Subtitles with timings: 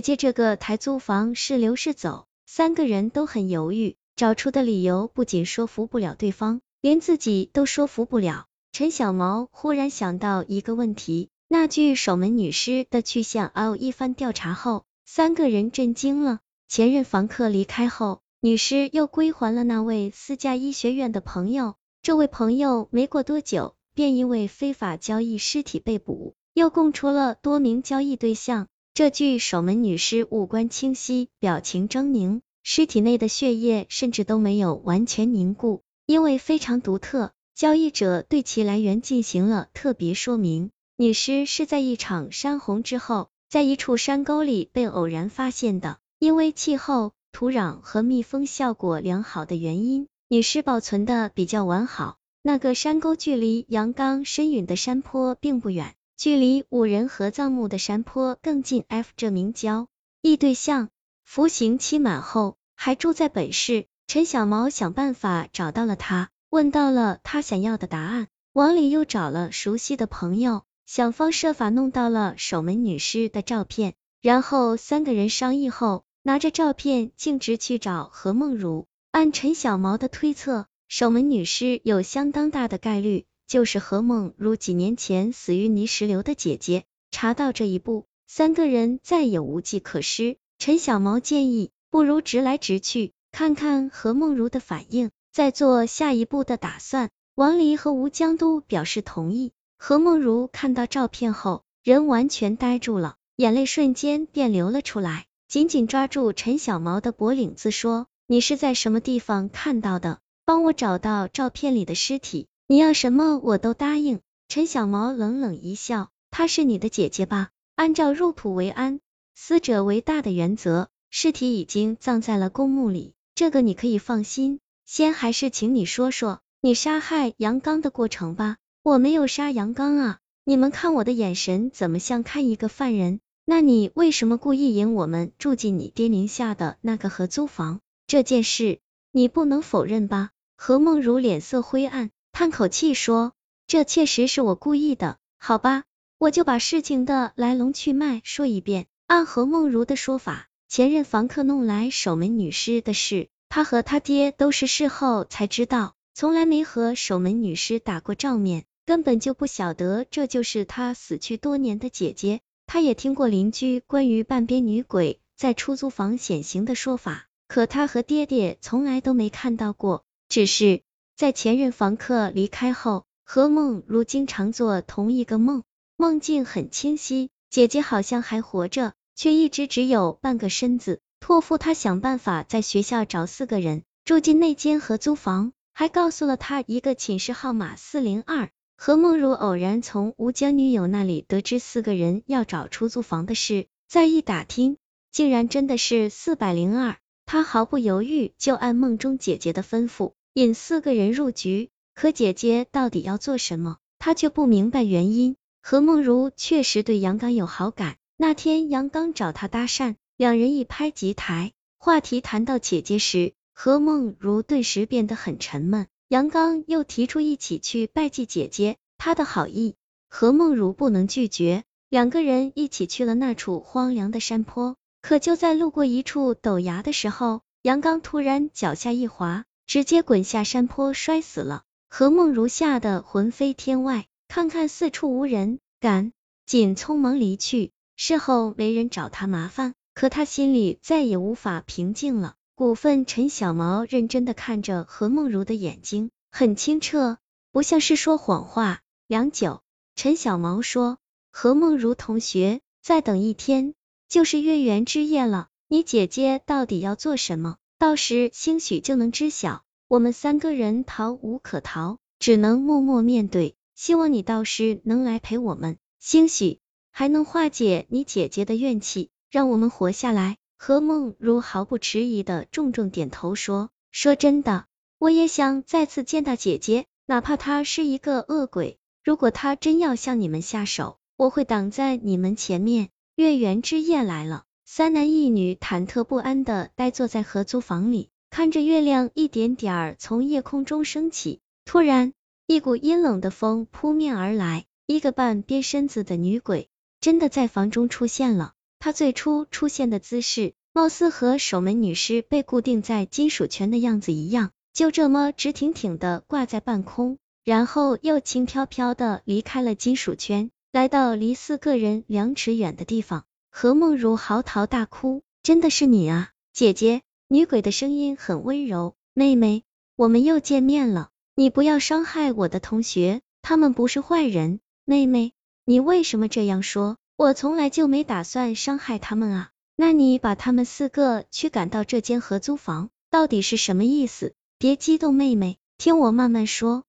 [0.00, 8.46] 借这个台租房是留是走，三个人都很犹豫，找出的理由不仅说服不了对方，连自己都说服不了。
[8.72, 13.48] 陈小毛忽然想到一个问题，那具守门女尸的去向。
[13.48, 16.38] 熬一番调查后，三个人震惊了。
[16.68, 21.74] 前任房客离开后，女尸又归还了那位私家医学院的朋友。
[22.02, 28.68] 这位朋友没过多久，便因为非法交易尸体被捕，又供出了多名交易对象。
[29.00, 37.32] 这具守门女尸五官清晰，表情狰狞，尸体内的血液甚至都没有完全凝固，因为非常独特。
[37.54, 45.96] 交易者对其来源进行了特别说明，女尸是在一场山洪之后，在一处山沟里被偶然发现的。
[46.18, 52.18] 因为气候、土壤和密封效果良好的原因，女尸保存的比较完好。
[52.42, 58.84] 那个山沟距离阳刚深陨的山坡并不远，距离五人合葬墓的山坡更近。
[58.88, 59.88] F 这名交
[60.20, 60.90] 易对象
[61.24, 66.28] 服刑期满后还住在本市，陈小毛想办法找到了他。
[66.50, 78.86] 问到了他想要的答案，王里又找了熟悉的朋友，想方设法弄到了守门女尸的照片，然后三个人商议后，拿着照片径直去找何梦如。
[79.10, 86.84] 按陈小毛的推测，守门女尸有相当大的概率就是何梦如几年前死于泥石流的姐姐。
[87.10, 90.36] 查到这一步，三个人再也无计可施。
[90.60, 95.10] 陈小毛建议，不如直来直去，看看何梦如的反应。
[95.32, 99.50] 再做下一步的打算，王离和吴江都表示同意。
[99.76, 110.20] 何梦如看到照片后，人完全呆住了，眼泪瞬间便流了出来，紧紧抓住陈小毛的脖领子说：“你是在什么地方看到的？
[110.44, 117.48] 帮我找到照片里的尸体，你要什么我都答应。”陈小毛冷冷一笑：“她是你的姐姐吧？
[117.74, 119.00] 按照入土为安，
[119.34, 128.56] 死者为大的原则，尸体已经葬在了公墓里，这个你可以放心。”先还是请你说说你杀害杨刚的过程吧。
[128.84, 133.18] 我没有杀杨刚啊，你们看我的眼神怎么像看一个犯人？
[133.44, 137.80] 那你为什么故意引我们住进你爹名下的那个合租房？
[138.06, 138.78] 这件事
[139.10, 140.30] 你不能否认吧？
[140.56, 143.32] 何梦如脸色灰暗，叹口气说
[143.66, 145.84] ：“这确实是我故意的，好吧，
[146.18, 148.86] 我就把事情的来龙去脉说一遍。
[149.06, 162.40] 按何梦如的说法，前任房客弄来守门女尸的事。”他和他爹都是事后才知道，从来没和守门女尸打过照面，根本就不晓得这就是他死去多年的姐姐。
[162.68, 170.04] 他也听过邻居关于半边女鬼在出租房显形的说法，可他和爹爹从来都没看到过。
[170.28, 170.82] 只是
[171.20, 175.64] 在前任房客离开后，何梦如经常做同一个梦，
[175.98, 181.00] 梦境很清晰，姐姐好像还活着，却一直只有半个身子。
[181.20, 188.48] 托付他想办法在学校找四个人住进那间合租房，还告诉了他一个寝室号码四零二。
[188.78, 194.78] 何梦如偶然从吴江女友那里得知四个人要找出租房的事，再一打听，
[195.12, 196.96] 竟然真的是四百零二。
[197.26, 201.68] 他毫不犹豫就按梦中姐姐的吩咐引四个人入局。
[201.94, 205.36] 可姐姐到底要做什么，她却不明白原因。
[205.62, 209.96] 何梦如确实对杨刚有好感，那天杨刚找她搭讪。
[210.16, 215.88] 两人一拍即台，话题谈到姐姐时，何梦如顿时变得很沉闷。
[216.08, 219.74] 杨刚又提出一起去拜祭姐姐，他的好意，
[220.08, 221.64] 何梦如不能拒绝。
[221.90, 231.62] 两个人一起去了那处荒凉的山坡，可就在路过一处陡崖的时候，杨刚突然脚下一滑，直接滚下山坡摔死了。
[231.88, 236.10] 何梦如吓得魂飞天外，看看四处无人，赶
[236.44, 237.70] 紧匆忙离去。
[237.94, 239.74] 事后没人找他麻烦。
[239.94, 242.34] 可他心里再也无法平静了。
[242.56, 247.18] 股份陈小毛认真的看着何梦如的眼睛，很清澈，
[247.52, 248.80] 不像是说谎话。
[249.06, 249.62] 良久，
[249.94, 250.98] 陈小毛说
[251.30, 253.74] ：“何梦如同学，再等一天
[254.08, 255.46] 就是月圆之夜了。
[255.68, 257.56] 你姐姐到底要做什么？
[257.80, 259.62] 到时兴许就能知晓。
[259.88, 263.54] 我们三个人逃无可逃，只能默默面对。
[263.74, 266.58] 希望你到时能来陪我们，兴许
[266.90, 270.36] 还能化解你姐姐的怨气。”让我们活下来。
[270.58, 274.66] 何梦如毫不迟疑的重重点头说：“说真的，
[274.98, 278.78] 我也想再次见到姐姐，哪怕她是一个恶鬼。
[279.02, 291.40] 如果她真要向你们下手，我会挡在你们前面。”月圆之夜来了，三男一女忐忑不安的呆坐在合租房里，看着月亮一点点儿从夜空中升起。
[291.64, 292.12] 突然，
[292.46, 296.68] 一股阴冷的风扑面而来，一个半边身子的女鬼
[297.00, 298.52] 真的在房中出现了。
[298.78, 313.24] 她最初出现的姿势，貌似和守门女尸被固定在金属圈的样子一样，就这么直挺挺的挂在半空，然后又轻飘飘的离开了金属圈，来到离四个人两尺远的地方。
[313.50, 319.64] 何梦如嚎啕大哭：“真的是你啊，姐姐！”女鬼的声音很温柔：“妹妹，
[319.96, 325.32] 我们又见面了，你不要伤害我的同学，他们不是坏人。”妹妹，
[325.64, 326.96] 你为什么这样说？
[327.16, 329.50] 我从来就没打算伤害他们啊！
[329.76, 334.34] 那你把他们四个驱赶到这间合租房，到底是什么意思？
[334.58, 336.84] 别激动，妹妹，听我慢慢说。